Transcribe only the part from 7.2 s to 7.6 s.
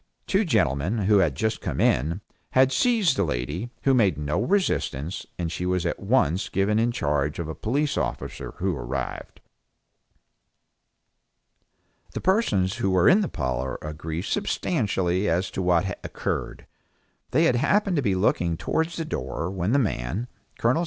of a